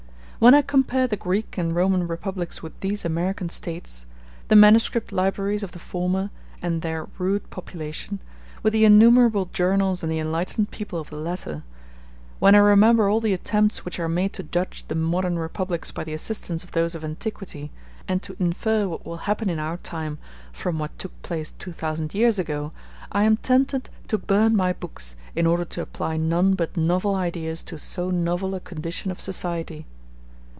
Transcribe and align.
When 0.43 0.55
I 0.55 0.63
compare 0.63 1.05
the 1.05 1.17
Greek 1.17 1.59
and 1.59 1.75
Roman 1.75 2.07
republics 2.07 2.63
with 2.63 2.73
these 2.79 3.05
American 3.05 3.47
States; 3.49 4.07
the 4.47 4.55
manuscript 4.55 5.11
libraries 5.11 5.61
of 5.61 5.71
the 5.73 5.77
former, 5.77 6.31
and 6.63 6.81
their 6.81 7.07
rude 7.19 7.51
population, 7.51 8.19
with 8.63 8.73
the 8.73 8.83
innumerable 8.83 9.51
journals 9.53 10.01
and 10.01 10.11
the 10.11 10.17
enlightened 10.17 10.71
people 10.71 10.99
of 10.99 11.11
the 11.11 11.15
latter; 11.17 11.61
when 12.39 12.55
I 12.55 12.57
remember 12.57 13.07
all 13.07 13.19
the 13.21 13.35
attempts 13.35 13.85
which 13.85 13.99
are 13.99 14.09
made 14.09 14.33
to 14.33 14.41
judge 14.41 14.83
the 14.87 14.95
modern 14.95 15.37
republics 15.37 15.91
by 15.91 16.03
the 16.03 16.15
assistance 16.15 16.63
of 16.63 16.71
those 16.71 16.95
of 16.95 17.03
antiquity, 17.05 17.69
and 18.07 18.23
to 18.23 18.35
infer 18.39 18.87
what 18.87 19.05
will 19.05 19.17
happen 19.29 19.47
in 19.47 19.59
our 19.59 19.77
time 19.77 20.17
from 20.51 20.79
what 20.79 20.97
took 20.97 21.21
place 21.21 21.51
two 21.51 21.71
thousand 21.71 22.15
years 22.15 22.39
ago, 22.39 22.71
I 23.11 23.25
am 23.25 23.37
tempted 23.37 23.91
to 24.07 24.17
burn 24.17 24.55
my 24.55 24.73
books, 24.73 25.15
in 25.35 25.45
order 25.45 25.65
to 25.65 25.83
apply 25.83 26.15
none 26.17 26.55
but 26.55 26.75
novel 26.75 27.13
ideas 27.13 27.61
to 27.65 27.77
so 27.77 28.09
novel 28.09 28.55
a 28.55 28.59
condition 28.59 29.11
of 29.11 29.21
society. 29.21 29.85